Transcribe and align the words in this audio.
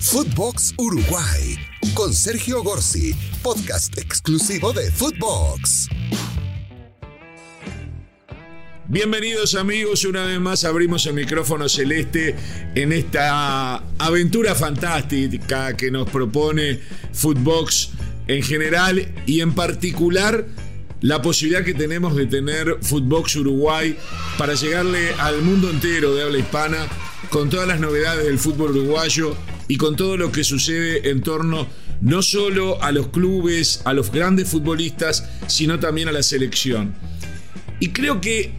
Footbox 0.00 0.74
Uruguay 0.78 1.58
con 1.92 2.14
Sergio 2.14 2.62
Gorsi, 2.62 3.12
podcast 3.42 3.98
exclusivo 3.98 4.72
de 4.72 4.92
Footbox. 4.92 5.88
Bienvenidos 8.86 9.56
amigos, 9.56 10.04
una 10.04 10.24
vez 10.24 10.38
más 10.38 10.64
abrimos 10.64 11.04
el 11.06 11.14
micrófono 11.14 11.68
celeste 11.68 12.36
en 12.76 12.92
esta 12.92 13.82
aventura 13.98 14.54
fantástica 14.54 15.76
que 15.76 15.90
nos 15.90 16.08
propone 16.08 16.78
Footbox 17.12 17.90
en 18.28 18.42
general 18.44 19.12
y 19.26 19.40
en 19.40 19.52
particular 19.52 20.46
la 21.00 21.20
posibilidad 21.20 21.64
que 21.64 21.74
tenemos 21.74 22.14
de 22.14 22.26
tener 22.26 22.78
Footbox 22.82 23.34
Uruguay 23.34 23.98
para 24.38 24.54
llegarle 24.54 25.12
al 25.18 25.42
mundo 25.42 25.68
entero 25.68 26.14
de 26.14 26.22
habla 26.22 26.38
hispana 26.38 26.86
con 27.30 27.50
todas 27.50 27.66
las 27.66 27.80
novedades 27.80 28.24
del 28.24 28.38
fútbol 28.38 28.70
uruguayo 28.76 29.36
y 29.68 29.76
con 29.76 29.96
todo 29.96 30.16
lo 30.16 30.32
que 30.32 30.42
sucede 30.42 31.10
en 31.10 31.20
torno 31.20 31.68
no 32.00 32.22
solo 32.22 32.82
a 32.82 32.90
los 32.92 33.08
clubes, 33.08 33.82
a 33.84 33.92
los 33.92 34.10
grandes 34.10 34.48
futbolistas, 34.48 35.28
sino 35.46 35.78
también 35.78 36.08
a 36.08 36.12
la 36.12 36.22
selección. 36.22 36.94
Y 37.80 37.90
creo 37.90 38.20
que 38.20 38.52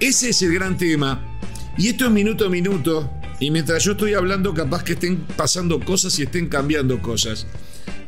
ese 0.00 0.30
es 0.30 0.42
el 0.42 0.52
gran 0.54 0.76
tema. 0.76 1.38
Y 1.78 1.88
esto 1.88 2.06
es 2.06 2.10
minuto 2.10 2.46
a 2.46 2.48
minuto. 2.48 3.10
Y 3.40 3.50
mientras 3.50 3.82
yo 3.84 3.92
estoy 3.92 4.14
hablando, 4.14 4.52
capaz 4.54 4.84
que 4.84 4.92
estén 4.92 5.18
pasando 5.36 5.80
cosas 5.80 6.18
y 6.18 6.24
estén 6.24 6.48
cambiando 6.48 7.00
cosas. 7.00 7.46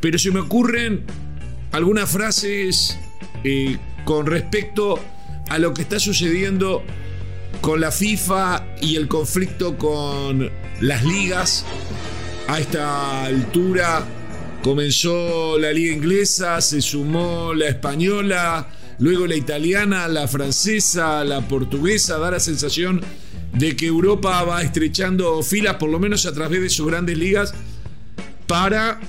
Pero 0.00 0.18
se 0.18 0.30
me 0.30 0.40
ocurren 0.40 1.04
algunas 1.72 2.10
frases 2.10 2.98
eh, 3.42 3.78
con 4.04 4.26
respecto 4.26 5.00
a 5.48 5.58
lo 5.58 5.72
que 5.74 5.82
está 5.82 5.98
sucediendo 5.98 6.82
con 7.60 7.80
la 7.80 7.90
FIFA 7.90 8.66
y 8.80 8.96
el 8.96 9.08
conflicto 9.08 9.78
con 9.78 10.50
las 10.80 11.04
ligas. 11.04 11.64
A 12.46 12.60
esta 12.60 13.24
altura 13.24 14.06
comenzó 14.62 15.58
la 15.58 15.72
liga 15.72 15.94
inglesa, 15.94 16.60
se 16.60 16.82
sumó 16.82 17.54
la 17.54 17.68
española, 17.68 18.68
luego 18.98 19.26
la 19.26 19.34
italiana, 19.34 20.06
la 20.08 20.28
francesa, 20.28 21.24
la 21.24 21.40
portuguesa, 21.48 22.18
da 22.18 22.32
la 22.32 22.40
sensación 22.40 23.00
de 23.54 23.74
que 23.76 23.86
Europa 23.86 24.42
va 24.44 24.62
estrechando 24.62 25.42
filas, 25.42 25.76
por 25.76 25.88
lo 25.88 25.98
menos 25.98 26.26
a 26.26 26.34
través 26.34 26.60
de 26.60 26.68
sus 26.68 26.86
grandes 26.86 27.16
ligas, 27.16 27.54
para 28.46 29.00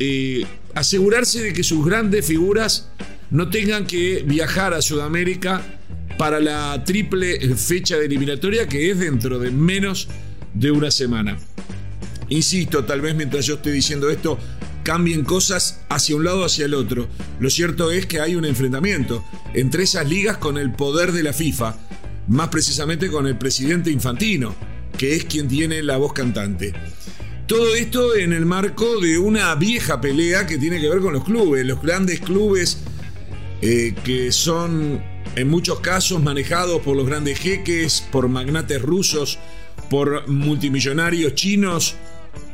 eh, 0.00 0.44
asegurarse 0.74 1.42
de 1.42 1.52
que 1.52 1.62
sus 1.62 1.86
grandes 1.86 2.26
figuras 2.26 2.90
no 3.30 3.50
tengan 3.50 3.86
que 3.86 4.24
viajar 4.26 4.74
a 4.74 4.82
Sudamérica 4.82 5.62
para 6.18 6.40
la 6.40 6.82
triple 6.84 7.38
fecha 7.54 7.96
de 7.96 8.06
eliminatoria 8.06 8.66
que 8.66 8.90
es 8.90 8.98
dentro 8.98 9.38
de 9.38 9.52
menos 9.52 10.08
de 10.52 10.70
una 10.70 10.90
semana. 10.90 11.38
Insisto, 12.30 12.84
tal 12.84 13.00
vez 13.00 13.14
mientras 13.14 13.44
yo 13.44 13.54
estoy 13.56 13.72
diciendo 13.72 14.08
esto, 14.08 14.38
cambien 14.84 15.24
cosas 15.24 15.80
hacia 15.88 16.16
un 16.16 16.24
lado 16.24 16.42
o 16.42 16.44
hacia 16.44 16.64
el 16.64 16.74
otro. 16.74 17.08
Lo 17.40 17.50
cierto 17.50 17.90
es 17.90 18.06
que 18.06 18.20
hay 18.20 18.36
un 18.36 18.44
enfrentamiento 18.44 19.24
entre 19.52 19.82
esas 19.82 20.08
ligas 20.08 20.38
con 20.38 20.56
el 20.56 20.72
poder 20.72 21.12
de 21.12 21.24
la 21.24 21.32
FIFA, 21.32 21.76
más 22.28 22.48
precisamente 22.48 23.10
con 23.10 23.26
el 23.26 23.36
presidente 23.36 23.90
Infantino, 23.90 24.54
que 24.96 25.16
es 25.16 25.24
quien 25.24 25.48
tiene 25.48 25.82
la 25.82 25.96
voz 25.96 26.12
cantante. 26.12 26.72
Todo 27.46 27.74
esto 27.74 28.14
en 28.14 28.32
el 28.32 28.46
marco 28.46 29.00
de 29.00 29.18
una 29.18 29.52
vieja 29.56 30.00
pelea 30.00 30.46
que 30.46 30.56
tiene 30.56 30.80
que 30.80 30.88
ver 30.88 31.00
con 31.00 31.12
los 31.12 31.24
clubes, 31.24 31.66
los 31.66 31.82
grandes 31.82 32.20
clubes 32.20 32.78
eh, 33.60 33.96
que 34.04 34.30
son 34.30 35.02
en 35.34 35.48
muchos 35.48 35.80
casos 35.80 36.22
manejados 36.22 36.80
por 36.82 36.96
los 36.96 37.06
grandes 37.06 37.40
jeques, 37.40 38.04
por 38.12 38.28
magnates 38.28 38.80
rusos, 38.80 39.40
por 39.88 40.28
multimillonarios 40.28 41.34
chinos 41.34 41.96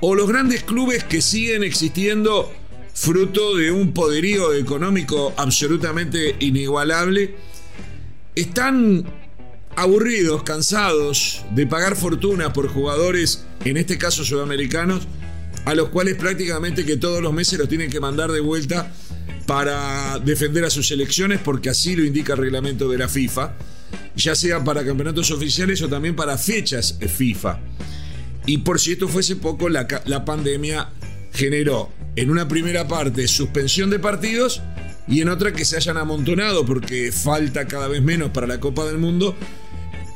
o 0.01 0.15
los 0.15 0.29
grandes 0.29 0.63
clubes 0.63 1.05
que 1.05 1.23
siguen 1.23 1.63
existiendo 1.63 2.53
fruto 2.97 3.57
de 3.57 3.71
un 3.71 3.93
poderío 3.93 4.55
económico 4.55 5.35
absolutamente 5.37 6.37
inigualable, 6.41 7.35
están 8.35 9.05
aburridos, 9.77 10.43
cansados 10.43 11.45
de 11.55 11.67
pagar 11.67 11.97
fortunas 11.97 12.53
por 12.53 12.69
jugadores, 12.69 13.45
en 13.65 13.77
este 13.77 13.99
caso 13.99 14.25
sudamericanos, 14.25 15.07
a 15.67 15.75
los 15.75 15.91
cuales 15.91 16.15
prácticamente 16.17 16.87
que 16.87 16.97
todos 16.97 17.23
los 17.23 17.33
meses 17.33 17.59
los 17.59 17.69
tienen 17.69 17.91
que 17.91 18.01
mandar 18.01 18.33
de 18.33 18.41
vuelta 18.41 18.93
para 19.47 20.19
defender 20.19 20.65
a 20.65 20.71
sus 20.71 20.89
selecciones 20.89 21.41
porque 21.45 21.69
así 21.69 21.95
lo 21.97 22.05
indica 22.05 22.33
el 22.33 22.39
reglamento 22.39 22.89
de 22.89 22.99
la 22.99 23.09
FIFA, 23.09 23.55
ya 24.17 24.35
sea 24.35 24.65
para 24.65 24.85
campeonatos 24.85 25.31
oficiales 25.31 25.83
o 25.83 25.89
también 25.89 26.17
para 26.17 26.39
fechas 26.39 26.99
FIFA. 26.99 27.61
Y 28.47 28.59
por 28.59 28.81
si 28.81 28.93
esto 28.93 29.09
fuese 29.09 29.37
poco, 29.37 29.69
la, 29.69 30.25
pandemia 30.25 30.89
generó 31.33 31.91
en 32.15 32.31
una 32.31 32.49
primera 32.49 32.87
parte 32.87 33.27
suspensión 33.27 33.91
de 33.91 33.99
partidos 33.99 34.63
y 35.09 35.21
en 35.21 35.29
otra 35.29 35.53
que 35.53 35.65
se 35.65 35.77
hayan 35.77 35.97
amontonado 35.97 36.65
porque 36.65 37.13
falta 37.13 37.67
cada 37.67 37.89
vez 37.89 38.03
menos 38.03 38.31
para 38.31 38.47
la 38.47 38.61
Copa 38.61 38.85
del 38.87 38.99
Mundo. 38.99 39.35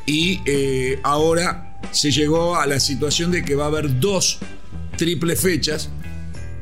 Y 0.06 0.41
eh, 0.46 1.00
ahora 1.02 1.78
se 1.91 2.10
llegó 2.12 2.56
a 2.56 2.66
la 2.66 2.80
situación 2.80 3.32
de 3.32 3.44
que 3.44 3.54
va 3.54 3.64
a 3.64 3.68
haber 3.68 4.00
dos 4.00 4.38
triple 4.97 5.34
fechas, 5.34 5.91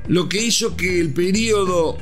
lo 0.07 0.29
que 0.29 0.43
hizo 0.43 0.77
que 0.77 1.01
el 1.01 1.13
periodo 1.13 1.99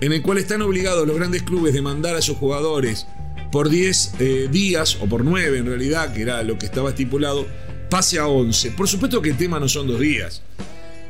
en 0.00 0.12
el 0.12 0.22
cual 0.22 0.38
están 0.38 0.62
obligados 0.62 1.06
los 1.06 1.16
grandes 1.16 1.42
clubes 1.42 1.72
de 1.74 1.82
mandar 1.82 2.16
a 2.16 2.22
sus 2.22 2.36
jugadores 2.36 3.06
por 3.52 3.68
10 3.68 4.14
eh, 4.18 4.48
días, 4.50 4.98
o 5.00 5.06
por 5.06 5.24
9 5.24 5.58
en 5.58 5.66
realidad, 5.66 6.12
que 6.12 6.22
era 6.22 6.42
lo 6.42 6.58
que 6.58 6.66
estaba 6.66 6.90
estipulado, 6.90 7.46
pase 7.90 8.18
a 8.18 8.26
11. 8.26 8.70
Por 8.70 8.88
supuesto 8.88 9.20
que 9.20 9.30
el 9.30 9.36
tema 9.36 9.60
no 9.60 9.68
son 9.68 9.88
dos 9.88 10.00
días. 10.00 10.42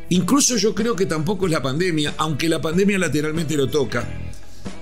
Incluso 0.08 0.56
yo 0.56 0.74
creo 0.74 0.96
que 0.96 1.06
tampoco 1.06 1.46
es 1.46 1.52
la 1.52 1.62
pandemia, 1.62 2.14
aunque 2.16 2.48
la 2.48 2.60
pandemia 2.60 2.98
lateralmente 2.98 3.56
lo 3.56 3.68
toca. 3.68 4.08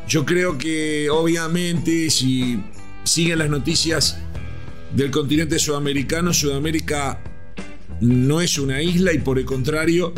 Yo 0.08 0.24
creo 0.24 0.56
que 0.56 1.10
obviamente 1.10 2.08
si 2.08 2.58
siguen 3.04 3.40
las 3.40 3.50
noticias 3.50 4.16
del 4.94 5.10
continente 5.10 5.58
sudamericano, 5.58 6.32
Sudamérica 6.32 7.20
no 8.00 8.40
es 8.40 8.58
una 8.58 8.80
isla 8.80 9.12
y 9.12 9.18
por 9.18 9.38
el 9.38 9.44
contrario 9.44 10.14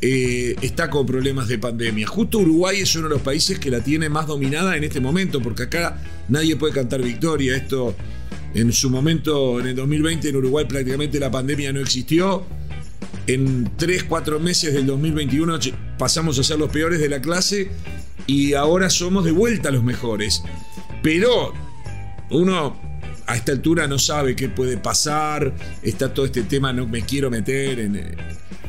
eh, 0.00 0.56
está 0.62 0.88
con 0.88 1.04
problemas 1.04 1.48
de 1.48 1.58
pandemia. 1.58 2.06
Justo 2.06 2.38
Uruguay 2.38 2.80
es 2.80 2.96
uno 2.96 3.08
de 3.08 3.14
los 3.16 3.22
países 3.22 3.58
que 3.58 3.70
la 3.70 3.84
tiene 3.84 4.08
más 4.08 4.26
dominada 4.26 4.74
en 4.74 4.84
este 4.84 5.00
momento, 5.00 5.42
porque 5.42 5.64
acá 5.64 6.02
nadie 6.28 6.56
puede 6.56 6.72
cantar 6.72 7.02
victoria. 7.02 7.54
Esto 7.54 7.94
en 8.54 8.72
su 8.72 8.90
momento, 8.90 9.60
en 9.60 9.68
el 9.68 9.76
2020, 9.76 10.28
en 10.28 10.36
Uruguay 10.36 10.64
prácticamente 10.68 11.20
la 11.20 11.30
pandemia 11.30 11.72
no 11.72 11.80
existió. 11.80 12.44
En 13.26 13.70
3, 13.76 14.04
4 14.04 14.40
meses 14.40 14.74
del 14.74 14.86
2021 14.86 15.58
pasamos 15.98 16.38
a 16.38 16.42
ser 16.42 16.58
los 16.58 16.70
peores 16.70 17.00
de 17.00 17.08
la 17.08 17.20
clase 17.20 17.70
y 18.26 18.54
ahora 18.54 18.90
somos 18.90 19.24
de 19.24 19.32
vuelta 19.32 19.70
los 19.70 19.84
mejores. 19.84 20.42
Pero 21.02 21.52
uno 22.30 22.76
a 23.26 23.36
esta 23.36 23.52
altura 23.52 23.86
no 23.86 23.98
sabe 23.98 24.34
qué 24.34 24.48
puede 24.48 24.76
pasar, 24.76 25.54
está 25.82 26.12
todo 26.12 26.26
este 26.26 26.42
tema, 26.42 26.72
no 26.72 26.88
me 26.88 27.02
quiero 27.02 27.30
meter 27.30 27.78
en, 27.78 28.16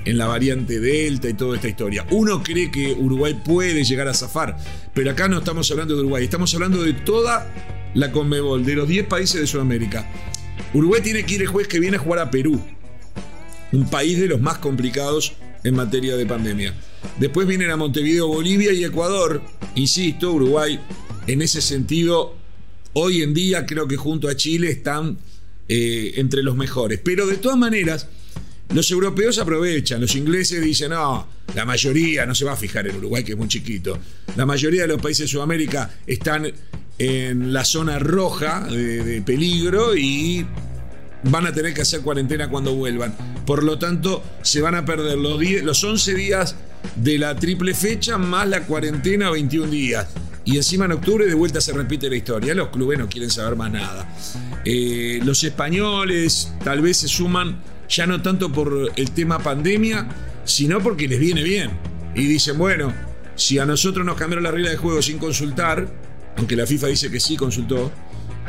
en 0.05 0.17
la 0.17 0.27
variante 0.27 0.79
Delta 0.79 1.29
y 1.29 1.33
toda 1.33 1.55
esta 1.55 1.67
historia. 1.67 2.05
Uno 2.11 2.43
cree 2.43 2.69
que 2.69 2.93
Uruguay 2.93 3.41
puede 3.43 3.83
llegar 3.83 4.07
a 4.07 4.13
zafar, 4.13 4.57
pero 4.93 5.09
acá 5.11 5.27
no 5.27 5.39
estamos 5.39 5.69
hablando 5.71 5.95
de 5.95 6.01
Uruguay, 6.01 6.23
estamos 6.23 6.53
hablando 6.53 6.83
de 6.83 6.93
toda 6.93 7.47
la 7.93 8.11
Conmebol, 8.11 8.65
de 8.65 8.75
los 8.75 8.87
10 8.87 9.07
países 9.07 9.41
de 9.41 9.47
Sudamérica. 9.47 10.09
Uruguay 10.73 11.01
tiene 11.01 11.25
que 11.25 11.35
ir 11.35 11.41
el 11.41 11.47
jueves 11.47 11.67
que 11.67 11.79
viene 11.79 11.97
a 11.97 11.99
jugar 11.99 12.19
a 12.19 12.31
Perú, 12.31 12.61
un 13.71 13.89
país 13.89 14.19
de 14.19 14.27
los 14.27 14.41
más 14.41 14.57
complicados 14.57 15.33
en 15.63 15.75
materia 15.75 16.15
de 16.15 16.25
pandemia. 16.25 16.73
Después 17.19 17.47
vienen 17.47 17.69
a 17.71 17.77
Montevideo, 17.77 18.27
Bolivia 18.27 18.73
y 18.73 18.83
Ecuador. 18.83 19.41
Insisto, 19.75 20.31
Uruguay 20.33 20.79
en 21.27 21.41
ese 21.41 21.61
sentido, 21.61 22.35
hoy 22.93 23.21
en 23.21 23.33
día 23.33 23.65
creo 23.65 23.87
que 23.87 23.97
junto 23.97 24.27
a 24.27 24.35
Chile 24.35 24.71
están 24.71 25.17
eh, 25.67 26.13
entre 26.15 26.43
los 26.43 26.55
mejores. 26.55 26.99
Pero 27.03 27.27
de 27.27 27.37
todas 27.37 27.57
maneras, 27.57 28.07
los 28.73 28.89
europeos 28.91 29.37
aprovechan, 29.37 30.01
los 30.01 30.15
ingleses 30.15 30.61
dicen, 30.61 30.91
no, 30.91 31.27
la 31.55 31.65
mayoría 31.65 32.25
no 32.25 32.33
se 32.33 32.45
va 32.45 32.53
a 32.53 32.57
fijar 32.57 32.87
en 32.87 32.97
Uruguay, 32.97 33.23
que 33.23 33.33
es 33.33 33.37
muy 33.37 33.47
chiquito. 33.47 33.97
La 34.35 34.45
mayoría 34.45 34.83
de 34.83 34.87
los 34.87 35.01
países 35.01 35.25
de 35.25 35.27
Sudamérica 35.27 35.93
están 36.07 36.51
en 36.97 37.53
la 37.53 37.65
zona 37.65 37.99
roja 37.99 38.61
de, 38.61 39.21
peligro 39.25 39.95
y 39.95 40.45
van 41.23 41.47
a 41.47 41.53
tener 41.53 41.73
que 41.73 41.81
hacer 41.81 42.01
cuarentena 42.01 42.49
cuando 42.49 42.75
vuelvan. 42.75 43.15
Por 43.45 43.63
lo 43.63 43.79
tanto, 43.79 44.23
se 44.41 44.61
van 44.61 44.75
a 44.75 44.85
perder 44.85 45.17
los, 45.17 45.41
los 45.63 45.83
11 45.83 46.13
días 46.13 46.55
de 46.95 47.17
la 47.17 47.35
triple 47.35 47.73
fecha 47.73 48.17
más 48.17 48.47
la 48.47 48.61
cuarentena 48.61 49.29
21 49.29 49.69
días. 49.71 50.07
Y 50.43 50.57
encima 50.57 50.85
en 50.85 50.93
octubre 50.93 51.25
de 51.25 51.35
vuelta 51.35 51.61
se 51.61 51.71
repite 51.73 52.09
la 52.09 52.15
historia. 52.15 52.55
Los 52.55 52.69
clubes 52.69 52.97
no 52.97 53.07
quieren 53.07 53.29
saber 53.29 53.55
más 53.55 53.71
nada. 53.71 54.11
Eh, 54.65 55.19
los 55.23 55.43
españoles 55.43 56.51
tal 56.63 56.81
vez 56.81 56.97
se 56.97 57.07
suman 57.07 57.61
ya 57.87 58.07
no 58.07 58.21
tanto 58.21 58.51
por 58.51 58.91
el 58.95 59.11
tema 59.11 59.39
pandemia, 59.39 60.07
sino 60.45 60.79
porque 60.79 61.07
les 61.07 61.19
viene 61.19 61.43
bien. 61.43 61.71
Y 62.15 62.25
dicen, 62.25 62.57
bueno, 62.57 62.93
si 63.35 63.59
a 63.59 63.65
nosotros 63.65 64.05
nos 64.05 64.15
cambiaron 64.15 64.43
la 64.43 64.51
regla 64.51 64.69
de 64.69 64.77
juego 64.77 65.01
sin 65.01 65.17
consultar, 65.17 65.87
aunque 66.37 66.55
la 66.55 66.65
FIFA 66.65 66.87
dice 66.87 67.11
que 67.11 67.19
sí 67.19 67.37
consultó, 67.37 67.91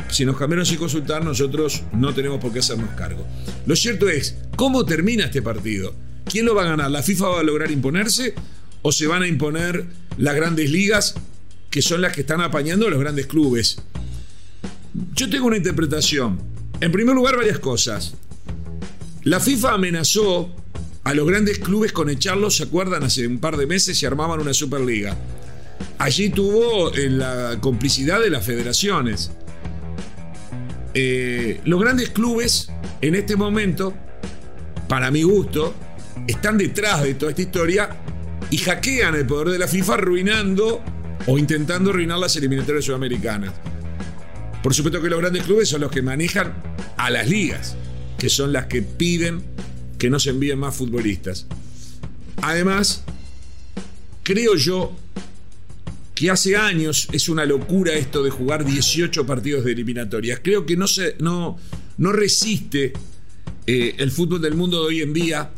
si 0.09 0.25
nos 0.25 0.37
cambiaron 0.37 0.65
sin 0.65 0.77
consultar, 0.77 1.23
nosotros 1.23 1.83
no 1.93 2.13
tenemos 2.13 2.39
por 2.39 2.51
qué 2.51 2.59
hacernos 2.59 2.89
cargo. 2.91 3.25
Lo 3.65 3.75
cierto 3.75 4.09
es, 4.09 4.35
¿cómo 4.55 4.85
termina 4.85 5.25
este 5.25 5.41
partido? 5.41 5.93
¿quién 6.25 6.45
lo 6.45 6.55
va 6.55 6.63
a 6.63 6.67
ganar? 6.67 6.91
¿La 6.91 7.03
FIFA 7.03 7.27
va 7.27 7.39
a 7.39 7.43
lograr 7.43 7.71
imponerse 7.71 8.33
o 8.81 8.91
se 8.91 9.07
van 9.07 9.23
a 9.23 9.27
imponer 9.27 9.85
las 10.17 10.35
grandes 10.35 10.69
ligas 10.69 11.15
que 11.69 11.81
son 11.81 12.01
las 12.01 12.13
que 12.13 12.21
están 12.21 12.41
apañando 12.41 12.87
a 12.87 12.89
los 12.89 12.99
grandes 12.99 13.27
clubes? 13.27 13.77
Yo 15.13 15.29
tengo 15.29 15.47
una 15.47 15.57
interpretación. 15.57 16.39
En 16.79 16.91
primer 16.91 17.15
lugar, 17.15 17.37
varias 17.37 17.59
cosas. 17.59 18.13
La 19.23 19.39
FIFA 19.39 19.73
amenazó 19.73 20.53
a 21.03 21.13
los 21.13 21.27
grandes 21.27 21.59
clubes 21.59 21.91
con 21.91 22.09
echarlos, 22.09 22.57
¿se 22.57 22.63
acuerdan? 22.63 23.03
Hace 23.03 23.27
un 23.27 23.39
par 23.39 23.57
de 23.57 23.67
meses 23.67 23.97
se 23.97 24.05
armaban 24.05 24.39
una 24.39 24.53
Superliga. 24.53 25.17
Allí 25.97 26.29
tuvo 26.29 26.93
eh, 26.93 27.09
la 27.09 27.57
complicidad 27.61 28.21
de 28.21 28.29
las 28.29 28.45
federaciones. 28.45 29.31
Eh, 30.93 31.61
los 31.65 31.81
grandes 31.81 32.09
clubes, 32.09 32.69
en 33.01 33.15
este 33.15 33.35
momento, 33.35 33.93
para 34.87 35.11
mi 35.11 35.23
gusto, 35.23 35.73
están 36.27 36.57
detrás 36.57 37.03
de 37.03 37.15
toda 37.15 37.31
esta 37.31 37.41
historia 37.41 37.89
y 38.51 38.57
hackean 38.57 39.15
el 39.15 39.25
poder 39.25 39.49
de 39.49 39.59
la 39.59 39.67
FIFA 39.67 39.95
arruinando 39.95 40.83
o 41.25 41.37
intentando 41.37 41.89
arruinar 41.89 42.19
las 42.19 42.35
eliminatorias 42.35 42.85
sudamericanas. 42.85 43.53
Por 44.61 44.73
supuesto 44.73 45.01
que 45.01 45.09
los 45.09 45.19
grandes 45.19 45.43
clubes 45.43 45.69
son 45.69 45.81
los 45.81 45.91
que 45.91 46.01
manejan 46.01 46.53
a 46.97 47.09
las 47.09 47.27
ligas, 47.27 47.75
que 48.17 48.29
son 48.29 48.53
las 48.53 48.67
que 48.67 48.81
piden 48.81 49.43
que 49.97 50.09
no 50.09 50.19
se 50.19 50.31
envíen 50.31 50.59
más 50.59 50.75
futbolistas. 50.75 51.47
Además, 52.41 53.03
creo 54.23 54.55
yo 54.55 54.95
que 56.23 56.31
hace 56.31 56.55
años 56.55 57.09
es 57.11 57.27
una 57.27 57.43
locura 57.43 57.91
esto 57.95 58.23
de 58.23 58.29
jugar 58.29 58.63
18 58.63 59.25
partidos 59.25 59.65
de 59.65 59.73
eliminatorias. 59.73 60.39
Creo 60.41 60.65
que 60.65 60.77
no, 60.77 60.87
se, 60.87 61.17
no, 61.19 61.57
no 61.97 62.13
resiste 62.13 62.93
eh, 63.67 63.95
el 63.97 64.09
fútbol 64.09 64.41
del 64.41 64.53
mundo 64.53 64.79
de 64.79 64.87
hoy 64.87 65.01
en 65.01 65.11
día. 65.11 65.51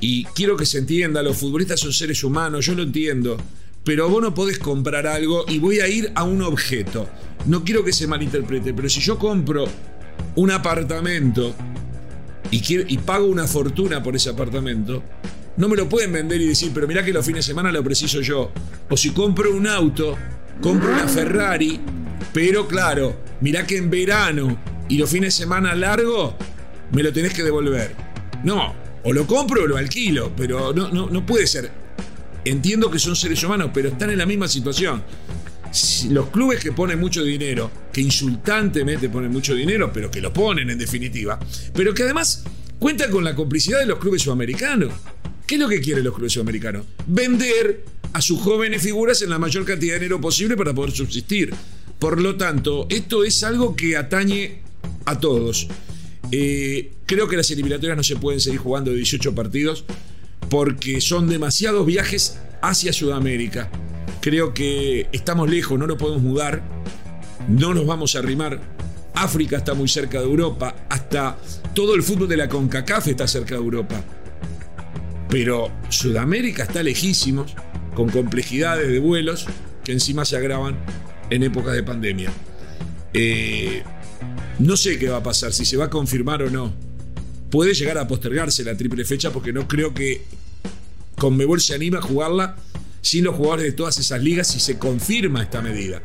Y 0.00 0.24
quiero 0.24 0.56
que 0.56 0.64
se 0.64 0.78
entienda, 0.78 1.22
los 1.22 1.36
futbolistas 1.36 1.80
son 1.80 1.92
seres 1.92 2.24
humanos, 2.24 2.64
yo 2.64 2.74
lo 2.74 2.82
entiendo. 2.82 3.36
Pero 3.84 4.08
vos 4.08 4.22
no 4.22 4.32
podés 4.32 4.58
comprar 4.58 5.06
algo 5.06 5.44
y 5.46 5.58
voy 5.58 5.80
a 5.80 5.86
ir 5.86 6.10
a 6.14 6.22
un 6.22 6.40
objeto. 6.40 7.06
No 7.44 7.62
quiero 7.62 7.84
que 7.84 7.92
se 7.92 8.06
malinterprete, 8.06 8.72
pero 8.72 8.88
si 8.88 9.00
yo 9.00 9.18
compro 9.18 9.66
un 10.34 10.50
apartamento 10.50 11.54
y, 12.50 12.62
y 12.90 12.96
pago 12.96 13.26
una 13.26 13.46
fortuna 13.46 14.02
por 14.02 14.16
ese 14.16 14.30
apartamento, 14.30 15.02
no 15.56 15.68
me 15.68 15.76
lo 15.76 15.88
pueden 15.88 16.12
vender 16.12 16.40
y 16.40 16.48
decir, 16.48 16.72
pero 16.74 16.88
mirá 16.88 17.04
que 17.04 17.12
los 17.12 17.24
fines 17.24 17.44
de 17.44 17.50
semana 17.50 17.70
lo 17.70 17.82
preciso 17.84 18.20
yo. 18.20 18.52
O 18.88 18.96
si 18.96 19.10
compro 19.10 19.54
un 19.54 19.66
auto, 19.66 20.16
compro 20.60 20.92
una 20.92 21.06
Ferrari, 21.08 21.80
pero 22.32 22.66
claro, 22.66 23.16
mirá 23.40 23.66
que 23.66 23.76
en 23.76 23.90
verano 23.90 24.58
y 24.88 24.98
los 24.98 25.10
fines 25.10 25.36
de 25.36 25.44
semana 25.44 25.74
largo, 25.74 26.36
me 26.92 27.02
lo 27.02 27.12
tenés 27.12 27.32
que 27.34 27.42
devolver. 27.42 27.94
No, 28.44 28.74
o 29.04 29.12
lo 29.12 29.26
compro 29.26 29.62
o 29.62 29.66
lo 29.66 29.76
alquilo, 29.76 30.32
pero 30.36 30.72
no, 30.72 30.88
no, 30.88 31.08
no 31.08 31.26
puede 31.26 31.46
ser. 31.46 31.70
Entiendo 32.44 32.90
que 32.90 32.98
son 32.98 33.14
seres 33.14 33.42
humanos, 33.42 33.70
pero 33.72 33.88
están 33.88 34.10
en 34.10 34.18
la 34.18 34.26
misma 34.26 34.48
situación. 34.48 35.02
Los 36.10 36.28
clubes 36.28 36.60
que 36.60 36.72
ponen 36.72 37.00
mucho 37.00 37.22
dinero, 37.22 37.70
que 37.92 38.00
insultantemente 38.00 39.08
ponen 39.08 39.30
mucho 39.30 39.54
dinero, 39.54 39.90
pero 39.92 40.10
que 40.10 40.20
lo 40.20 40.32
ponen 40.32 40.68
en 40.68 40.78
definitiva, 40.78 41.38
pero 41.72 41.94
que 41.94 42.02
además 42.02 42.44
cuentan 42.78 43.10
con 43.10 43.24
la 43.24 43.34
complicidad 43.34 43.78
de 43.78 43.86
los 43.86 43.98
clubes 43.98 44.22
sudamericanos. 44.22 44.92
¿Qué 45.52 45.56
es 45.56 45.60
lo 45.60 45.68
que 45.68 45.82
quieren 45.82 46.02
los 46.02 46.14
clubes 46.14 46.32
sudamericanos? 46.32 46.86
Vender 47.06 47.84
a 48.14 48.22
sus 48.22 48.40
jóvenes 48.40 48.80
figuras 48.80 49.20
en 49.20 49.28
la 49.28 49.38
mayor 49.38 49.66
cantidad 49.66 49.92
de 49.92 49.98
dinero 49.98 50.18
posible 50.18 50.56
para 50.56 50.72
poder 50.72 50.92
subsistir. 50.92 51.52
Por 51.98 52.22
lo 52.22 52.36
tanto, 52.36 52.86
esto 52.88 53.22
es 53.22 53.44
algo 53.44 53.76
que 53.76 53.98
atañe 53.98 54.62
a 55.04 55.20
todos. 55.20 55.68
Eh, 56.30 56.92
creo 57.04 57.28
que 57.28 57.36
las 57.36 57.50
eliminatorias 57.50 57.98
no 57.98 58.02
se 58.02 58.16
pueden 58.16 58.40
seguir 58.40 58.60
jugando 58.60 58.92
de 58.92 58.96
18 58.96 59.34
partidos 59.34 59.84
porque 60.48 61.02
son 61.02 61.28
demasiados 61.28 61.84
viajes 61.84 62.38
hacia 62.62 62.94
Sudamérica. 62.94 63.70
Creo 64.22 64.54
que 64.54 65.08
estamos 65.12 65.50
lejos, 65.50 65.78
no 65.78 65.86
nos 65.86 65.98
podemos 65.98 66.22
mudar, 66.22 66.62
no 67.46 67.74
nos 67.74 67.84
vamos 67.84 68.14
a 68.14 68.20
arrimar. 68.20 68.58
África 69.12 69.58
está 69.58 69.74
muy 69.74 69.88
cerca 69.88 70.18
de 70.18 70.24
Europa, 70.24 70.86
hasta 70.88 71.36
todo 71.74 71.94
el 71.94 72.02
fútbol 72.02 72.26
de 72.26 72.38
la 72.38 72.48
CONCACAF 72.48 73.08
está 73.08 73.28
cerca 73.28 73.54
de 73.56 73.60
Europa. 73.60 74.02
Pero 75.32 75.72
Sudamérica 75.88 76.64
está 76.64 76.82
lejísimos, 76.82 77.54
con 77.94 78.10
complejidades 78.10 78.86
de 78.86 78.98
vuelos 78.98 79.46
que 79.82 79.92
encima 79.92 80.26
se 80.26 80.36
agravan 80.36 80.76
en 81.30 81.42
épocas 81.42 81.72
de 81.72 81.82
pandemia. 81.82 82.30
Eh, 83.14 83.82
no 84.58 84.76
sé 84.76 84.98
qué 84.98 85.08
va 85.08 85.16
a 85.16 85.22
pasar, 85.22 85.54
si 85.54 85.64
se 85.64 85.78
va 85.78 85.86
a 85.86 85.90
confirmar 85.90 86.42
o 86.42 86.50
no. 86.50 86.74
Puede 87.50 87.72
llegar 87.72 87.96
a 87.96 88.06
postergarse 88.06 88.62
la 88.62 88.76
triple 88.76 89.06
fecha 89.06 89.30
porque 89.30 89.54
no 89.54 89.66
creo 89.66 89.94
que 89.94 90.22
Conmebol 91.16 91.62
se 91.62 91.74
anime 91.74 91.96
a 91.96 92.02
jugarla 92.02 92.56
sin 93.00 93.24
los 93.24 93.34
jugadores 93.34 93.64
de 93.64 93.72
todas 93.72 93.96
esas 93.96 94.22
ligas 94.22 94.48
si 94.48 94.60
se 94.60 94.78
confirma 94.78 95.42
esta 95.42 95.62
medida. 95.62 96.02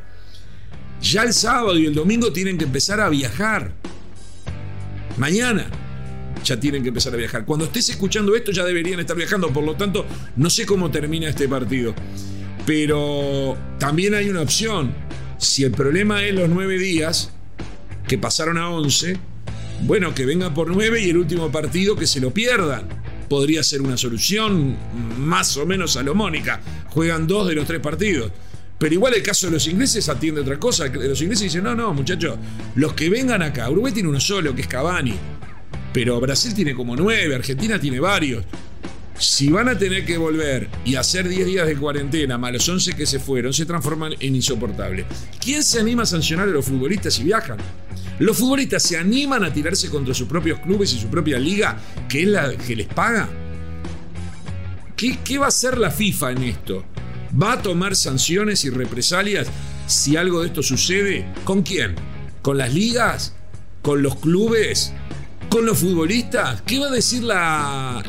Ya 1.01 1.23
el 1.23 1.33
sábado 1.33 1.77
y 1.77 1.85
el 1.85 1.93
domingo 1.93 2.31
tienen 2.31 2.57
que 2.57 2.63
empezar 2.63 3.01
a 3.01 3.09
viajar. 3.09 3.73
Mañana 5.17 5.69
ya 6.43 6.59
tienen 6.59 6.81
que 6.83 6.89
empezar 6.89 7.13
a 7.13 7.17
viajar. 7.17 7.45
Cuando 7.45 7.65
estés 7.65 7.89
escuchando 7.89 8.35
esto 8.35 8.51
ya 8.51 8.63
deberían 8.63 8.99
estar 8.99 9.15
viajando, 9.15 9.51
por 9.51 9.63
lo 9.63 9.75
tanto 9.75 10.05
no 10.35 10.49
sé 10.49 10.65
cómo 10.65 10.91
termina 10.91 11.29
este 11.29 11.47
partido. 11.47 11.93
Pero 12.65 13.57
también 13.79 14.13
hay 14.13 14.29
una 14.29 14.41
opción. 14.41 14.93
Si 15.37 15.63
el 15.63 15.71
problema 15.71 16.23
es 16.23 16.33
los 16.33 16.49
nueve 16.49 16.77
días, 16.77 17.31
que 18.07 18.17
pasaron 18.17 18.57
a 18.57 18.69
11, 18.69 19.17
bueno, 19.81 20.15
que 20.15 20.25
vengan 20.25 20.53
por 20.53 20.69
9 20.69 21.01
y 21.01 21.09
el 21.09 21.17
último 21.17 21.51
partido 21.51 21.95
que 21.95 22.07
se 22.07 22.19
lo 22.19 22.31
pierdan. 22.31 22.87
Podría 23.29 23.61
ser 23.61 23.81
una 23.81 23.97
solución 23.97 24.77
más 25.19 25.57
o 25.57 25.65
menos 25.65 25.93
salomónica. 25.93 26.61
Juegan 26.89 27.27
dos 27.27 27.47
de 27.47 27.55
los 27.55 27.67
tres 27.67 27.81
partidos. 27.81 28.31
Pero 28.79 28.93
igual 28.93 29.13
el 29.15 29.23
caso 29.23 29.47
de 29.47 29.53
los 29.53 29.67
ingleses 29.67 30.07
atiende 30.07 30.41
otra 30.41 30.57
cosa. 30.57 30.87
Los 30.87 31.21
ingleses 31.21 31.43
dicen, 31.43 31.63
no, 31.63 31.75
no, 31.75 31.93
muchachos, 31.93 32.37
los 32.75 32.93
que 32.93 33.09
vengan 33.09 33.41
acá, 33.41 33.69
Uruguay 33.69 33.91
tiene 33.91 34.09
uno 34.09 34.19
solo, 34.19 34.55
que 34.55 34.61
es 34.61 34.67
Cavani. 34.67 35.15
Pero 35.97 36.21
Brasil 36.21 36.53
tiene 36.53 36.75
como 36.75 36.95
nueve, 36.95 37.33
Argentina 37.33 37.79
tiene 37.79 37.99
varios. 37.99 38.45
Si 39.17 39.49
van 39.49 39.67
a 39.67 39.79
tener 39.79 40.05
que 40.05 40.19
volver 40.19 40.69
y 40.85 40.93
hacer 40.93 41.27
10 41.27 41.47
días 41.47 41.65
de 41.65 41.75
cuarentena, 41.75 42.37
más 42.37 42.53
los 42.53 42.69
11 42.69 42.95
que 42.95 43.07
se 43.07 43.17
fueron, 43.17 43.51
se 43.51 43.65
transforman 43.65 44.13
en 44.19 44.35
insoportables. 44.35 45.07
¿Quién 45.43 45.63
se 45.63 45.79
anima 45.79 46.03
a 46.03 46.05
sancionar 46.05 46.49
a 46.49 46.51
los 46.51 46.65
futbolistas 46.65 47.15
si 47.15 47.23
viajan? 47.23 47.57
¿Los 48.19 48.37
futbolistas 48.37 48.83
se 48.83 48.95
animan 48.95 49.43
a 49.43 49.51
tirarse 49.51 49.89
contra 49.89 50.13
sus 50.13 50.27
propios 50.27 50.59
clubes 50.59 50.93
y 50.93 50.99
su 50.99 51.07
propia 51.07 51.39
liga, 51.39 51.79
que 52.07 52.21
es 52.21 52.27
la 52.27 52.55
que 52.55 52.75
les 52.75 52.87
paga? 52.87 53.27
¿Qué, 54.95 55.17
qué 55.23 55.39
va 55.39 55.45
a 55.45 55.47
hacer 55.47 55.79
la 55.79 55.89
FIFA 55.89 56.31
en 56.33 56.43
esto? 56.43 56.85
¿Va 57.41 57.53
a 57.53 57.61
tomar 57.63 57.95
sanciones 57.95 58.63
y 58.65 58.69
represalias 58.69 59.47
si 59.87 60.15
algo 60.15 60.41
de 60.41 60.49
esto 60.49 60.61
sucede? 60.61 61.25
¿Con 61.43 61.63
quién? 61.63 61.95
¿Con 62.43 62.59
las 62.59 62.71
ligas? 62.71 63.33
¿Con 63.81 64.03
los 64.03 64.17
clubes? 64.17 64.93
¿Con 65.57 65.65
los 65.65 65.79
futbolistas? 65.79 66.61
¿Qué 66.67 66.77
va 66.77 66.85
a 66.85 66.91
decir 66.91 67.23
la, 67.23 68.03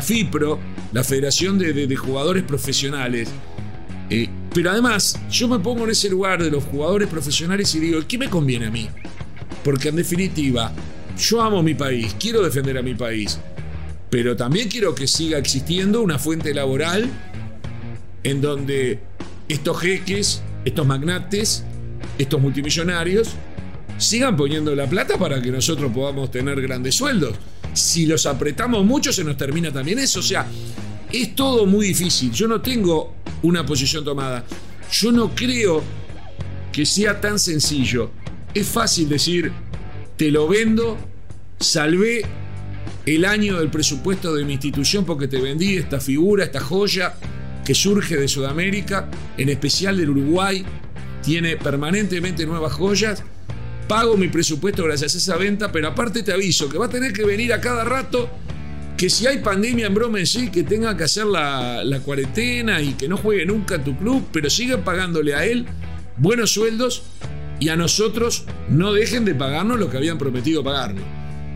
FIPRO, 0.00 0.58
la 0.94 1.04
Federación 1.04 1.58
de, 1.58 1.96
Jugadores 1.96 2.44
Profesionales? 2.44 3.28
Eh, 4.08 4.30
pero 4.54 4.70
además, 4.70 5.20
yo 5.30 5.48
me 5.48 5.58
pongo 5.58 5.84
en 5.84 5.90
ese 5.90 6.08
lugar 6.08 6.42
de 6.42 6.50
los 6.50 6.64
jugadores 6.64 7.10
profesionales 7.10 7.74
y 7.74 7.80
digo, 7.80 8.00
¿qué 8.08 8.16
me 8.16 8.30
conviene 8.30 8.68
a 8.68 8.70
mí? 8.70 8.88
Porque 9.62 9.90
en 9.90 9.96
definitiva, 9.96 10.72
yo 11.18 11.42
amo 11.42 11.62
mi 11.62 11.74
país, 11.74 12.16
quiero 12.18 12.42
defender 12.42 12.78
a 12.78 12.82
mi 12.82 12.94
país, 12.94 13.38
pero 14.08 14.34
también 14.34 14.70
quiero 14.70 14.94
que 14.94 15.06
siga 15.06 15.36
existiendo 15.36 16.00
una 16.00 16.18
fuente 16.18 16.54
laboral 16.54 17.06
en 18.22 18.40
donde 18.40 18.98
estos 19.46 19.78
jeques, 19.78 20.42
estos 20.64 20.86
magnates, 20.86 21.64
estos 22.16 22.40
multimillonarios, 22.40 23.34
sigan 23.98 24.36
poniendo 24.36 24.74
la 24.74 24.86
plata 24.86 25.18
para 25.18 25.40
que 25.40 25.50
nosotros 25.50 25.92
podamos 25.92 26.30
tener 26.30 26.60
grandes 26.60 26.94
sueldos. 26.94 27.36
Si 27.72 28.06
los 28.06 28.26
apretamos 28.26 28.84
mucho, 28.84 29.12
se 29.12 29.24
nos 29.24 29.36
termina 29.36 29.72
también 29.72 29.98
eso. 29.98 30.20
O 30.20 30.22
sea, 30.22 30.46
es 31.12 31.34
todo 31.34 31.66
muy 31.66 31.88
difícil. 31.88 32.32
Yo 32.32 32.48
no 32.48 32.60
tengo 32.60 33.14
una 33.42 33.64
posición 33.64 34.04
tomada. 34.04 34.44
Yo 34.90 35.12
no 35.12 35.34
creo 35.34 35.82
que 36.72 36.86
sea 36.86 37.20
tan 37.20 37.38
sencillo. 37.38 38.10
Es 38.52 38.66
fácil 38.66 39.08
decir, 39.08 39.52
te 40.16 40.30
lo 40.30 40.48
vendo, 40.48 40.96
salvé 41.58 42.22
el 43.06 43.24
año 43.24 43.58
del 43.58 43.70
presupuesto 43.70 44.34
de 44.34 44.44
mi 44.44 44.54
institución 44.54 45.04
porque 45.04 45.28
te 45.28 45.40
vendí 45.40 45.76
esta 45.76 46.00
figura, 46.00 46.44
esta 46.44 46.60
joya 46.60 47.14
que 47.64 47.74
surge 47.74 48.16
de 48.16 48.28
Sudamérica, 48.28 49.08
en 49.36 49.48
especial 49.48 49.96
del 49.96 50.10
Uruguay, 50.10 50.64
tiene 51.22 51.56
permanentemente 51.56 52.46
nuevas 52.46 52.72
joyas. 52.72 53.22
Pago 53.88 54.16
mi 54.16 54.28
presupuesto 54.28 54.84
gracias 54.84 55.14
a 55.14 55.18
esa 55.18 55.36
venta, 55.36 55.70
pero 55.70 55.88
aparte 55.88 56.22
te 56.22 56.32
aviso 56.32 56.68
que 56.68 56.78
va 56.78 56.86
a 56.86 56.90
tener 56.90 57.12
que 57.12 57.24
venir 57.24 57.52
a 57.52 57.60
cada 57.60 57.84
rato 57.84 58.30
que 58.96 59.10
si 59.10 59.26
hay 59.26 59.38
pandemia 59.38 59.86
en 59.86 59.94
broma 59.94 60.20
en 60.20 60.26
sí, 60.26 60.50
que 60.50 60.62
tenga 60.62 60.96
que 60.96 61.04
hacer 61.04 61.26
la, 61.26 62.00
cuarentena 62.04 62.80
y 62.80 62.94
que 62.94 63.08
no 63.08 63.16
juegue 63.16 63.44
nunca 63.44 63.82
tu 63.82 63.96
club, 63.96 64.26
pero 64.32 64.48
sigan 64.48 64.84
pagándole 64.84 65.34
a 65.34 65.44
él 65.44 65.66
buenos 66.16 66.52
sueldos 66.52 67.02
y 67.60 67.68
a 67.68 67.76
nosotros 67.76 68.44
no 68.68 68.92
dejen 68.92 69.24
de 69.24 69.34
pagarnos 69.34 69.78
lo 69.78 69.90
que 69.90 69.96
habían 69.96 70.18
prometido 70.18 70.62
pagarnos. 70.62 71.04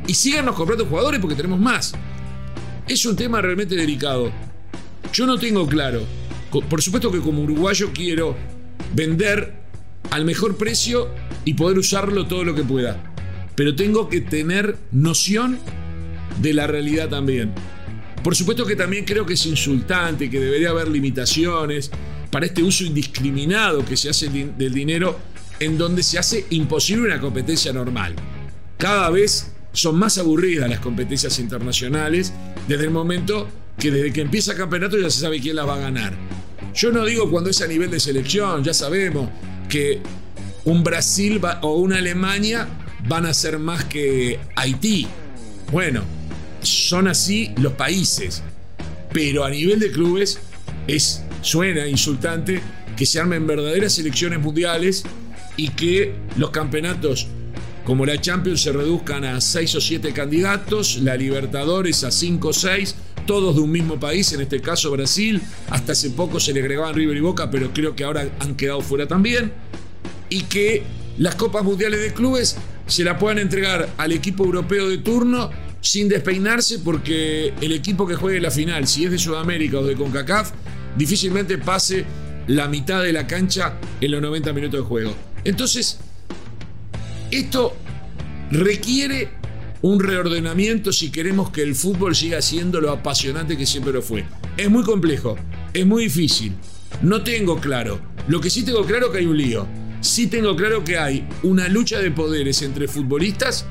Y 0.07 0.15
síganos 0.15 0.55
comprando 0.57 0.87
jugadores 0.87 1.21
porque 1.21 1.37
tenemos 1.37 1.61
más. 1.61 1.95
es 2.87 3.05
un 3.07 3.15
tema 3.15 3.41
realmente 3.41 3.75
delicado. 3.77 4.33
Yo 5.13 5.27
no 5.27 5.39
tengo 5.39 5.67
claro. 5.67 6.03
Por 6.51 6.83
supuesto 6.83 7.13
que 7.13 7.21
como 7.21 7.43
uruguayo 7.43 7.91
quiero 7.93 8.37
vender 8.95 9.55
al 10.11 10.25
mejor 10.25 10.57
precio 10.57 11.09
y 11.49 11.55
poder 11.55 11.79
usarlo 11.79 12.27
todo 12.27 12.45
lo 12.45 12.55
que 12.55 12.63
pueda. 12.63 13.03
Pero 13.55 13.75
tengo 13.75 14.11
que 14.11 14.21
tener 14.21 14.77
noción 14.93 15.59
de 16.43 16.53
la 16.53 16.67
realidad 16.67 17.09
también. 17.09 17.55
Por 18.23 18.37
supuesto 18.37 18.67
que 18.67 18.77
también 18.77 19.07
creo 19.07 19.25
que 19.25 19.33
es 19.33 19.47
insultante, 19.47 20.29
que 20.29 20.41
debería 20.41 20.69
haber 20.69 20.89
limitaciones 20.89 21.91
para 22.31 22.45
este 22.45 22.63
uso 22.63 22.85
indiscriminado 22.85 23.83
que 23.83 23.97
se 23.97 24.11
hace 24.11 24.29
del 24.29 24.75
dinero 24.75 25.19
en 25.59 25.79
donde 25.79 26.03
se 26.03 26.19
hace 26.19 26.45
imposible 26.51 27.07
una 27.07 27.19
competencia 27.19 27.73
normal. 27.73 28.15
Cada 28.77 29.09
vez 29.09 29.51
son 29.73 29.99
más 29.99 30.19
aburridas 30.19 30.69
las 30.69 30.81
competencias 30.81 31.39
internacionales 31.39 32.31
desde 32.69 32.85
el 32.85 32.91
momento 32.91 33.49
que 33.79 33.91
desde 33.91 34.13
que 34.13 34.21
empieza 34.21 34.53
el 34.53 34.59
campeonato 34.59 34.99
ya 34.99 35.09
se 35.09 35.21
sabe 35.21 35.41
quién 35.41 35.57
las 35.57 35.67
va 35.67 35.77
a 35.77 35.81
ganar. 35.81 36.13
Yo 36.75 36.93
no 36.93 37.07
digo 37.07 37.31
cuando 37.31 37.49
es 37.49 37.63
a 37.63 37.67
nivel 37.67 37.91
de 37.91 38.01
selección, 38.01 38.63
ya 38.63 38.75
sabemos 38.75 39.31
que 39.71 40.03
un 40.69 40.85
Brasil 40.85 41.41
o 41.63 41.75
una 41.79 41.97
Alemania 41.97 42.69
van 43.09 43.25
a 43.25 43.33
ser 43.33 43.59
más 43.59 43.85
que 43.85 44.39
Haití. 44.55 45.07
Bueno, 45.73 46.03
son 46.61 47.09
así 47.09 47.53
los 47.57 47.73
países. 47.73 48.43
Pero 49.11 49.45
a 49.45 49.51
nivel 49.51 49.81
de 49.81 49.91
clubes 49.91 50.39
es, 50.87 51.23
suena 51.41 51.89
insultante 51.89 52.61
que 52.97 53.07
se 53.07 53.19
armen 53.19 53.47
verdaderas 53.47 53.95
selecciones 53.95 54.41
mundiales 54.41 55.05
y 55.57 55.71
que 55.71 56.15
los 56.37 56.51
campeonatos 56.51 57.29
como 57.85 58.05
la 58.05 58.21
Champions 58.21 58.61
se 58.61 58.71
reduzcan 58.71 59.25
a 59.25 59.41
6 59.41 59.77
o 59.77 59.81
7 59.81 60.13
candidatos, 60.13 60.99
la 60.99 61.17
Libertadores 61.17 62.05
a 62.05 62.11
5 62.11 62.49
o 62.49 62.53
6, 62.53 62.95
todos 63.27 63.57
de 63.57 63.63
un 63.63 63.71
mismo 63.71 63.99
país, 63.99 64.31
en 64.35 64.43
este 64.43 64.61
caso 64.61 64.91
Brasil, 64.91 65.41
hasta 65.71 65.93
hace 65.93 66.11
poco 66.11 66.39
se 66.39 66.53
le 66.53 66.61
agregaban 66.61 66.95
River 66.95 67.17
y 67.17 67.21
Boca, 67.21 67.51
pero 67.51 67.73
creo 67.73 67.97
que 67.97 68.05
ahora 68.05 68.29
han 68.41 68.57
quedado 68.57 68.83
fuera 68.83 69.09
también, 69.09 69.53
y 70.31 70.43
que 70.43 70.83
las 71.19 71.35
Copas 71.35 71.65
Mundiales 71.65 72.01
de 72.01 72.13
Clubes 72.13 72.57
se 72.87 73.05
la 73.05 73.19
puedan 73.19 73.39
entregar 73.39 73.89
al 73.97 74.13
equipo 74.13 74.45
europeo 74.45 74.89
de 74.89 74.99
turno 74.99 75.51
sin 75.81 76.09
despeinarse 76.09 76.81
porque 76.81 77.53
el 77.61 77.73
equipo 77.73 78.07
que 78.07 78.15
juegue 78.15 78.41
la 78.41 78.51
final, 78.51 78.87
si 78.87 79.05
es 79.05 79.11
de 79.11 79.19
Sudamérica 79.19 79.79
o 79.79 79.85
de 79.85 79.95
CONCACAF, 79.95 80.53
difícilmente 80.97 81.59
pase 81.59 82.05
la 82.47 82.67
mitad 82.69 83.03
de 83.03 83.13
la 83.13 83.27
cancha 83.27 83.79
en 84.01 84.11
los 84.11 84.23
90 84.23 84.53
minutos 84.53 84.81
de 84.81 84.87
juego. 84.87 85.15
Entonces, 85.45 85.99
esto 87.31 87.77
requiere 88.51 89.29
un 89.83 90.01
reordenamiento 90.01 90.93
si 90.93 91.11
queremos 91.11 91.51
que 91.51 91.63
el 91.63 91.75
fútbol 91.75 92.17
siga 92.17 92.43
siendo 92.43 92.81
lo 92.81 92.91
apasionante 92.91 93.57
que 93.57 93.67
siempre 93.67 93.93
lo 93.93 94.03
fue. 94.03 94.25
Es 94.57 94.69
muy 94.71 94.83
complejo, 94.83 95.37
es 95.73 95.87
muy 95.87 96.05
difícil. 96.05 96.55
No 97.03 97.23
tengo 97.23 97.61
claro. 97.61 98.01
Lo 98.27 98.41
que 98.41 98.51
sí 98.51 98.65
tengo 98.65 98.85
claro 98.85 99.07
es 99.07 99.13
que 99.13 99.19
hay 99.19 99.27
un 99.27 99.37
lío. 99.37 99.67
Sí 100.01 100.29
tengo 100.29 100.55
claro 100.57 100.85
que 100.85 100.99
hay 100.99 101.27
una 101.43 101.69
lucha 101.69 101.99
de 101.99 102.11
poderes 102.11 102.63
entre 102.63 102.89
futbolistas. 102.89 103.67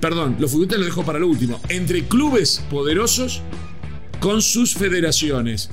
Perdón, 0.00 0.36
los 0.38 0.50
futbolistas 0.50 0.78
lo 0.78 0.84
dejo 0.84 1.04
para 1.04 1.18
lo 1.18 1.28
último. 1.28 1.60
Entre 1.68 2.04
clubes 2.04 2.62
poderosos 2.70 3.42
con 4.20 4.42
sus 4.42 4.74
federaciones. 4.74 5.70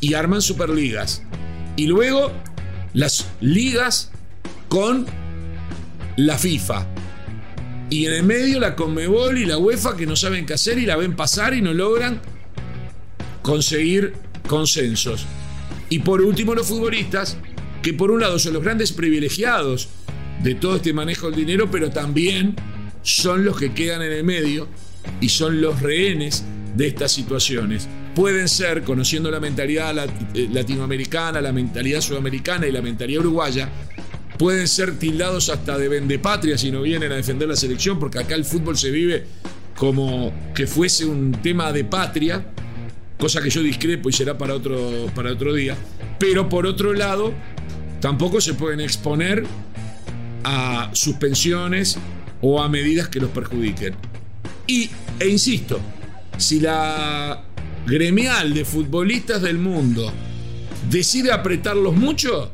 Y 0.00 0.14
arman 0.14 0.42
superligas. 0.42 1.22
Y 1.76 1.86
luego 1.86 2.32
las 2.92 3.26
ligas 3.40 4.10
con 4.68 5.06
la 6.16 6.38
FIFA. 6.38 6.86
Y 7.88 8.06
en 8.06 8.14
el 8.14 8.22
medio 8.22 8.58
la 8.58 8.74
Conmebol 8.74 9.38
y 9.38 9.44
la 9.44 9.58
UEFA 9.58 9.96
que 9.96 10.06
no 10.06 10.16
saben 10.16 10.46
qué 10.46 10.54
hacer 10.54 10.78
y 10.78 10.86
la 10.86 10.96
ven 10.96 11.14
pasar 11.14 11.54
y 11.54 11.60
no 11.60 11.74
logran 11.74 12.20
conseguir 13.42 14.14
consensos. 14.48 15.26
Y 15.88 15.98
por 15.98 16.22
último 16.22 16.54
los 16.54 16.66
futbolistas, 16.66 17.36
que 17.82 17.92
por 17.92 18.10
un 18.10 18.20
lado 18.20 18.38
son 18.38 18.54
los 18.54 18.62
grandes 18.62 18.92
privilegiados 18.92 19.88
de 20.42 20.54
todo 20.54 20.76
este 20.76 20.92
manejo 20.92 21.26
del 21.30 21.36
dinero, 21.36 21.70
pero 21.70 21.90
también 21.90 22.56
son 23.02 23.44
los 23.44 23.58
que 23.58 23.72
quedan 23.72 24.02
en 24.02 24.12
el 24.12 24.24
medio 24.24 24.68
y 25.20 25.28
son 25.28 25.60
los 25.60 25.80
rehenes 25.80 26.44
de 26.76 26.86
estas 26.86 27.12
situaciones. 27.12 27.88
Pueden 28.14 28.48
ser, 28.48 28.82
conociendo 28.82 29.30
la 29.30 29.40
mentalidad 29.40 29.94
eh, 30.34 30.48
latinoamericana, 30.52 31.40
la 31.40 31.52
mentalidad 31.52 32.00
sudamericana 32.00 32.66
y 32.66 32.72
la 32.72 32.82
mentalidad 32.82 33.20
uruguaya, 33.20 33.68
pueden 34.38 34.68
ser 34.68 34.98
tildados 34.98 35.48
hasta 35.48 35.78
de 35.78 35.88
vendepatria 35.88 36.58
si 36.58 36.70
no 36.70 36.82
vienen 36.82 37.12
a 37.12 37.16
defender 37.16 37.48
la 37.48 37.56
selección, 37.56 37.98
porque 37.98 38.18
acá 38.18 38.34
el 38.34 38.44
fútbol 38.44 38.76
se 38.76 38.90
vive 38.90 39.24
como 39.76 40.32
que 40.54 40.66
fuese 40.66 41.04
un 41.04 41.32
tema 41.32 41.72
de 41.72 41.84
patria, 41.84 42.44
cosa 43.18 43.40
que 43.40 43.50
yo 43.50 43.62
discrepo 43.62 44.08
y 44.08 44.12
será 44.12 44.36
para 44.36 44.54
otro, 44.54 45.06
para 45.14 45.32
otro 45.32 45.54
día. 45.54 45.76
Pero 46.18 46.48
por 46.48 46.66
otro 46.66 46.92
lado, 46.92 47.32
tampoco 48.02 48.40
se 48.40 48.54
pueden 48.54 48.80
exponer 48.80 49.44
a 50.42 50.90
suspensiones 50.92 51.96
o 52.40 52.60
a 52.60 52.68
medidas 52.68 53.06
que 53.06 53.20
los 53.20 53.30
perjudiquen. 53.30 53.94
Y, 54.66 54.90
e 55.20 55.28
insisto, 55.28 55.80
si 56.36 56.58
la 56.58 57.44
gremial 57.86 58.54
de 58.54 58.64
futbolistas 58.64 59.40
del 59.40 59.58
mundo 59.58 60.12
decide 60.90 61.30
apretarlos 61.30 61.94
mucho, 61.94 62.50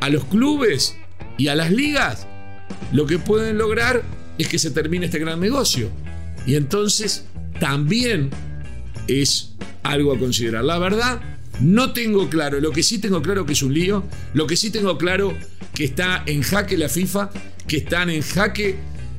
a 0.00 0.10
los 0.10 0.24
clubes 0.26 0.94
y 1.38 1.48
a 1.48 1.54
las 1.54 1.72
ligas, 1.72 2.26
lo 2.92 3.06
que 3.06 3.18
pueden 3.18 3.56
lograr 3.56 4.02
es 4.36 4.48
que 4.48 4.58
se 4.58 4.70
termine 4.70 5.06
este 5.06 5.18
gran 5.18 5.40
negocio. 5.40 5.90
Y 6.46 6.56
entonces 6.56 7.24
también 7.58 8.28
es 9.06 9.54
algo 9.82 10.12
a 10.12 10.18
considerar. 10.18 10.62
La 10.62 10.78
verdad, 10.78 11.20
no 11.60 11.92
tengo 11.92 12.28
claro, 12.28 12.60
lo 12.60 12.70
que 12.70 12.82
sí 12.82 12.98
tengo 12.98 13.22
claro 13.22 13.44
que 13.44 13.52
es 13.52 13.62
un 13.62 13.74
lío, 13.74 14.04
lo 14.34 14.46
que 14.46 14.56
sí 14.56 14.70
tengo 14.70 14.96
claro 14.96 15.34
que 15.74 15.84
está 15.84 16.22
en 16.26 16.42
jaque 16.42 16.76
la 16.76 16.88
FIFA, 16.88 17.30
que 17.66 17.78
están 17.78 18.10
en 18.10 18.22
jaque 18.22 18.76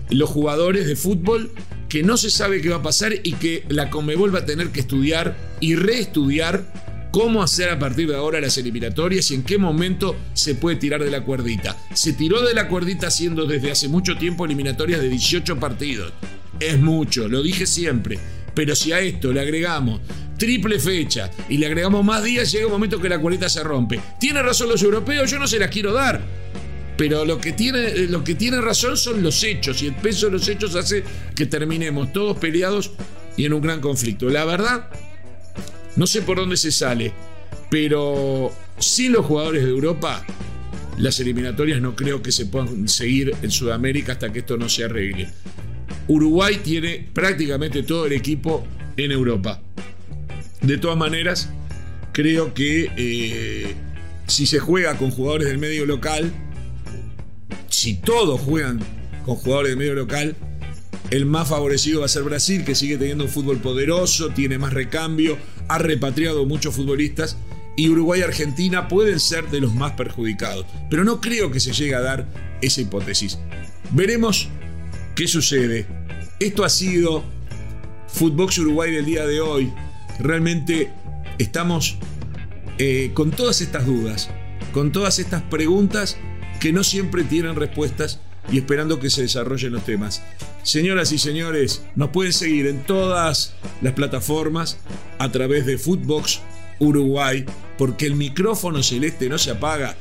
los 0.09 0.29
jugadores 0.29 0.87
de 0.87 0.95
fútbol, 0.95 1.51
que 1.87 2.03
no 2.03 2.17
se 2.17 2.29
sabe 2.29 2.61
qué 2.61 2.69
va 2.69 2.77
a 2.77 2.83
pasar 2.83 3.13
y 3.23 3.33
que 3.33 3.65
la 3.69 3.89
Comebol 3.89 4.33
va 4.33 4.39
a 4.39 4.45
tener 4.45 4.69
que 4.69 4.79
estudiar 4.81 5.35
y 5.59 5.75
reestudiar 5.75 7.09
cómo 7.11 7.41
hacer 7.41 7.69
a 7.69 7.79
partir 7.79 8.07
de 8.07 8.15
ahora 8.15 8.39
las 8.39 8.57
eliminatorias 8.57 9.31
y 9.31 9.35
en 9.35 9.43
qué 9.43 9.57
momento 9.57 10.15
se 10.33 10.55
puede 10.55 10.77
tirar 10.77 11.03
de 11.03 11.11
la 11.11 11.23
cuerdita. 11.23 11.75
Se 11.93 12.13
tiró 12.13 12.41
de 12.41 12.53
la 12.53 12.67
cuerdita 12.67 13.07
haciendo 13.07 13.45
desde 13.45 13.71
hace 13.71 13.87
mucho 13.87 14.17
tiempo 14.17 14.45
eliminatorias 14.45 15.01
de 15.01 15.09
18 15.09 15.59
partidos. 15.59 16.13
Es 16.59 16.79
mucho, 16.79 17.27
lo 17.27 17.41
dije 17.41 17.65
siempre. 17.65 18.19
Pero 18.53 18.75
si 18.75 18.91
a 18.91 18.99
esto 18.99 19.31
le 19.31 19.41
agregamos 19.41 20.01
triple 20.39 20.79
fecha 20.79 21.29
y 21.47 21.57
le 21.57 21.67
agregamos 21.67 22.03
más 22.03 22.23
días, 22.23 22.51
llega 22.51 22.65
un 22.65 22.71
momento 22.71 22.99
que 22.99 23.09
la 23.09 23.19
cuerdita 23.19 23.47
se 23.47 23.63
rompe. 23.63 23.99
¿Tiene 24.19 24.41
razón 24.41 24.69
los 24.69 24.81
europeos? 24.81 25.29
Yo 25.29 25.37
no 25.37 25.45
se 25.45 25.59
las 25.59 25.69
quiero 25.69 25.93
dar. 25.93 26.19
Pero 26.97 27.23
lo 27.23 27.39
que, 27.39 27.53
tiene, 27.53 28.07
lo 28.07 28.23
que 28.23 28.35
tiene 28.35 28.59
razón 28.59 28.97
son 28.97 29.21
los 29.21 29.43
hechos 29.43 29.81
y 29.83 29.87
el 29.87 29.95
peso 29.95 30.25
de 30.25 30.33
los 30.33 30.47
hechos 30.49 30.75
hace 30.75 31.03
que 31.35 31.45
terminemos 31.45 32.11
todos 32.11 32.37
peleados 32.37 32.91
y 33.37 33.45
en 33.45 33.53
un 33.53 33.61
gran 33.61 33.79
conflicto. 33.79 34.27
La 34.29 34.43
verdad, 34.43 34.89
no 35.95 36.07
sé 36.07 36.23
por 36.23 36.37
dónde 36.37 36.57
se 36.57 36.71
sale, 36.71 37.13
pero 37.69 38.51
sin 38.79 39.13
los 39.13 39.25
jugadores 39.25 39.63
de 39.63 39.69
Europa, 39.69 40.25
las 40.97 41.19
eliminatorias 41.21 41.81
no 41.81 41.95
creo 41.95 42.21
que 42.21 42.33
se 42.33 42.47
puedan 42.47 42.89
seguir 42.89 43.33
en 43.41 43.51
Sudamérica 43.51 44.13
hasta 44.13 44.33
que 44.33 44.39
esto 44.39 44.57
no 44.57 44.67
se 44.67 44.83
arregle. 44.83 45.29
Uruguay 46.09 46.59
tiene 46.63 47.07
prácticamente 47.13 47.83
todo 47.83 48.07
el 48.07 48.13
equipo 48.13 48.67
en 48.97 49.11
Europa. 49.11 49.61
De 50.61 50.77
todas 50.77 50.97
maneras, 50.97 51.49
creo 52.11 52.53
que 52.53 52.91
eh, 52.97 53.75
si 54.27 54.45
se 54.45 54.59
juega 54.59 54.97
con 54.97 55.11
jugadores 55.11 55.47
del 55.47 55.57
medio 55.57 55.85
local, 55.85 56.31
si 57.69 57.95
todos 57.95 58.41
juegan 58.41 58.79
con 59.25 59.35
jugadores 59.35 59.71
del 59.71 59.77
medio 59.77 59.95
local, 59.95 60.35
el 61.11 61.25
más 61.25 61.47
favorecido 61.49 62.01
va 62.01 62.05
a 62.05 62.09
ser 62.09 62.23
Brasil, 62.23 62.63
que 62.63 62.75
sigue 62.75 62.97
teniendo 62.97 63.23
un 63.23 63.29
fútbol 63.29 63.57
poderoso, 63.57 64.29
tiene 64.29 64.57
más 64.57 64.73
recambio, 64.73 65.37
ha 65.67 65.77
repatriado 65.77 66.45
muchos 66.45 66.75
futbolistas 66.75 67.37
y 67.75 67.89
Uruguay 67.89 68.19
y 68.19 68.23
Argentina 68.23 68.87
pueden 68.87 69.19
ser 69.19 69.49
de 69.49 69.61
los 69.61 69.73
más 69.73 69.93
perjudicados. 69.93 70.65
Pero 70.89 71.03
no 71.03 71.21
creo 71.21 71.49
que 71.51 71.59
se 71.59 71.71
llegue 71.71 71.95
a 71.95 72.01
dar 72.01 72.27
esa 72.61 72.81
hipótesis. 72.81 73.39
Veremos 73.91 74.49
qué 75.15 75.27
sucede. 75.27 75.87
Esto 76.39 76.63
ha 76.63 76.69
sido 76.69 77.23
Footbox 78.09 78.57
Uruguay 78.59 78.91
del 78.91 79.05
día 79.05 79.25
de 79.25 79.41
hoy. 79.41 79.71
Realmente 80.19 80.91
estamos 81.37 81.97
eh, 82.77 83.11
con 83.13 83.31
todas 83.31 83.61
estas 83.61 83.85
dudas, 83.85 84.29
con 84.73 84.91
todas 84.91 85.19
estas 85.19 85.41
preguntas 85.43 86.17
que 86.59 86.73
no 86.73 86.83
siempre 86.83 87.23
tienen 87.23 87.55
respuestas 87.55 88.19
y 88.51 88.57
esperando 88.57 88.99
que 88.99 89.09
se 89.09 89.21
desarrollen 89.21 89.73
los 89.73 89.85
temas. 89.85 90.21
Señoras 90.63 91.11
y 91.11 91.17
señores, 91.17 91.83
nos 91.95 92.09
pueden 92.09 92.33
seguir 92.33 92.67
en 92.67 92.83
todas 92.83 93.53
las 93.81 93.93
plataformas 93.93 94.77
a 95.17 95.31
través 95.31 95.65
de 95.65 95.77
Footbox 95.77 96.41
Uruguay, 96.79 97.45
porque 97.77 98.05
el 98.05 98.15
micrófono 98.15 98.83
celeste 98.83 99.29
no 99.29 99.37
se 99.37 99.51
apaga 99.51 99.95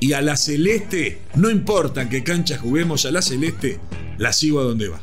y 0.00 0.12
a 0.12 0.20
la 0.20 0.36
celeste, 0.36 1.20
no 1.34 1.50
importa 1.50 2.08
qué 2.08 2.22
cancha 2.22 2.58
juguemos, 2.58 3.06
a 3.06 3.10
la 3.10 3.22
celeste 3.22 3.78
la 4.18 4.32
sigo 4.32 4.60
a 4.60 4.64
donde 4.64 4.88
va. 4.88 5.02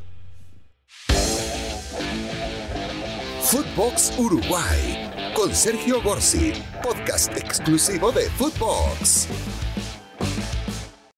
Footbox 3.51 4.13
Uruguay 4.17 5.12
con 5.36 5.53
Sergio 5.53 6.01
Gorsi, 6.01 6.53
podcast 6.81 7.36
exclusivo 7.36 8.10
de 8.13 8.29
Footbox. 8.29 9.27